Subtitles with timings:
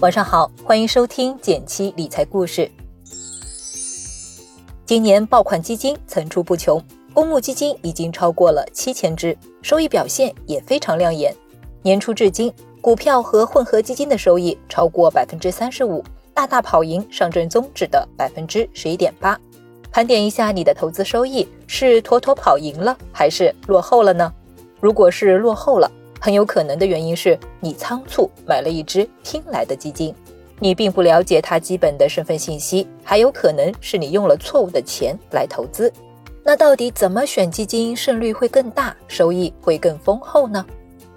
[0.00, 2.70] 晚上好，欢迎收听减七理财故事。
[4.86, 6.80] 今年爆款基金层出不穷，
[7.12, 11.34] 公募基金已经超过了七千只，收益表现也非常亮眼。
[11.82, 19.36] 年初至今，股票和混合基金的收益超过百分之三十五，大大跑赢上证综指的百分之十一点八。
[19.90, 24.32] 盘点一下你的投资收益，是妥妥跑赢了，还是落后了呢？
[24.80, 25.90] 如果是落后了，
[26.20, 30.14] 很有可能的原因是你仓促买了一只听来的基金，
[30.58, 35.92] 你并不了解它基本的身份信息，还有可能是你用了错误的钱来投资。
[36.44, 40.64] 那到底怎么选基金胜率会更大，收益会更丰厚呢？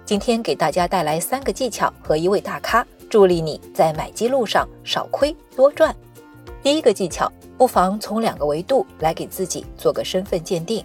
[0.04, 5.94] 今天给大家带来三个技巧和一位大咖，助力你在买基路上少亏多赚。
[6.62, 10.84] 第一个技巧，不妨从两个维度来给自己做个身份鉴定。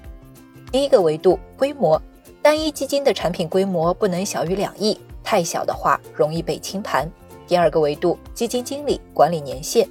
[0.72, 2.02] 第一个维度，规模。
[2.48, 7.06] 单一基金的产品规模不能小于两亿，太小的话容易被清盘。
[7.46, 9.86] 第二个维度，基金经理管理年限，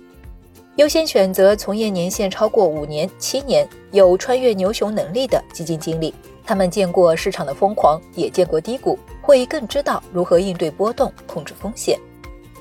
[0.77, 6.15] 优先选择从业年限超过五年、七年、有穿越牛熊能力的基金经理。
[6.47, 12.01] 他们见过市场的疯狂，也见过低谷，会更知道如何应对波动、控制风险。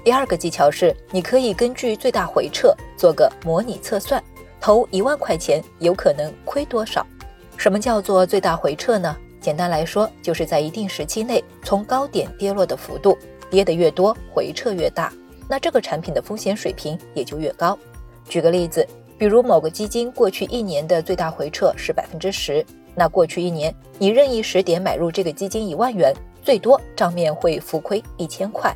[0.04, 4.22] 第二个技巧是，你可以根据最大回撤做个模拟测算，
[4.60, 7.08] 投一万块钱有可能亏多少？
[7.56, 9.16] 什么叫做最大回撤呢？
[9.46, 13.16] 简单来说，就是在一定时期内从高点跌落的幅度，
[13.48, 15.14] 跌得越多，回撤越大，
[15.48, 17.78] 那这个产品的风险水平也就越高。
[18.28, 18.84] 举个例子，
[19.20, 28.76] 比如某个基金过去一年的最大回撤是百分之十，那过去一年你任意时点买入这个基金一万元，最多账面会浮亏一千块。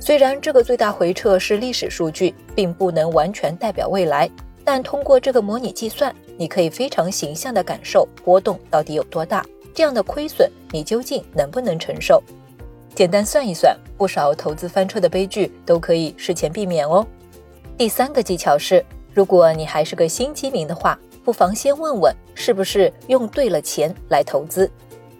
[0.00, 4.28] 虽然这个最大回撤是历史数据，并不能完全代表未来，
[4.64, 9.46] 但通过这个模拟计算，你可以非常形象地感受波动到底有多大。
[9.74, 12.22] 这样的亏损，你究竟能不能承受？
[12.94, 17.06] 简单算一算，不少投资翻车的悲剧都可以事前避免哦。
[17.78, 24.70] 第三个技巧是，如果你还是个新基民的话，不妨先问问是不是用对了钱来投资。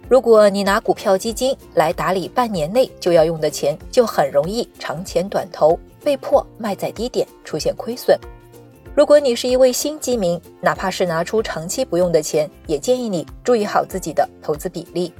[0.09, 8.19] 如果你拿股票基金来打理半年内就要用的钱，就很容易长钱短投，被迫卖在低点，出现亏损。
[8.93, 15.13] 如果你是一位新基民，哪怕是拿出长期不用的钱，也建议你注意好自己的投资比例。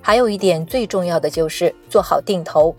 [0.00, 2.72] 还有一点最重要的就是做好定投。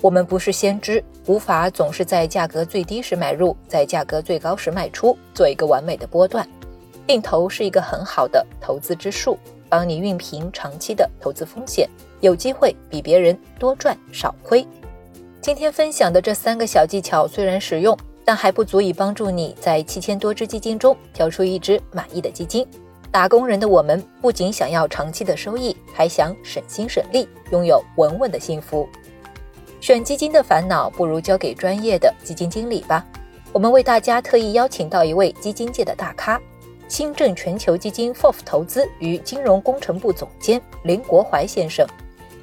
[0.00, 6.46] 我们不是先知，无法总是在价格最低时买入，在价格最高时卖出，做一个完美的波段。
[7.06, 11.88] 定投是一个很好的投资之术，帮你熨平长期的投资风险，
[12.20, 14.66] 有机会比别人多赚少亏。
[15.40, 17.96] 今天分享的这三个小技巧虽然实用。
[18.24, 22.66] 但还不足以帮助你在七千多只基金中挑出一只满意的基金。
[23.10, 28.88] 打工人的我们不仅想要长期的收益，还想省心省力，拥有稳稳的幸福。
[29.80, 33.04] 选基金的烦恼不如交给专业的基金经理吧。
[33.52, 36.40] 我们为大家特意邀请到一位基金界的大咖——
[36.88, 41.86] 新政全球基金 FOF 投资与金融工程部总监林国怀先生。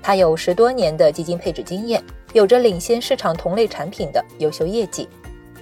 [0.04, 2.04] 他有十多年的基金配置经验，
[2.34, 5.10] 有着领先市场同类产品的优秀业绩。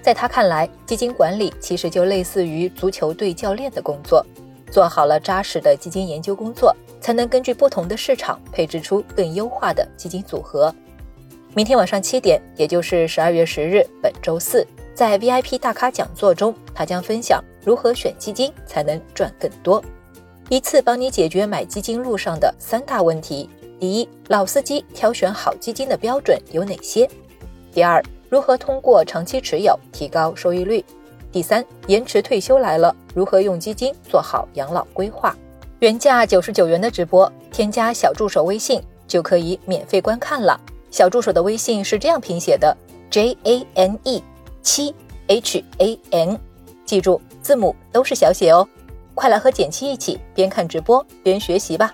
[0.08, 4.26] 在他看来，基金管理其实就类似于足球队教练的工作，
[4.72, 10.74] 做好了扎实的基金研究工作，才能根据不同的市场配置出更优化的基金组合。
[11.54, 14.66] 明天晚上七点，也就是十二月十日，本周四，
[14.96, 19.84] 在 VIP 大咖讲座中，他将分享如何选基金才能赚更多，
[20.48, 27.10] 一次帮你解决买基金路上的三大问题：第一，老司机挑选好基金的标准有哪些？
[27.74, 30.84] 第二，如何通过长期持有提高收益率？
[31.32, 35.36] 第三，延迟退休来了，如何用基金做好养老规划？
[35.80, 40.60] 原价九十九元的直播，添加小助手微信就可以免费观看了。
[40.90, 42.76] 小助手的微信是这样拼写的
[43.12, 44.24] ：J A N E
[44.62, 44.96] 七
[45.28, 46.40] H A N，
[46.86, 48.68] 记住字母都是小写哦。
[49.14, 51.94] 快来和简七一起边看直播边学习吧！